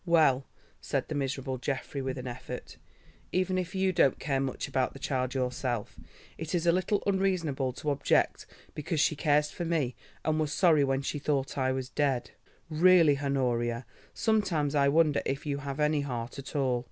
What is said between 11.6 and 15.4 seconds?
was dead. Really, Honoria, sometimes I wonder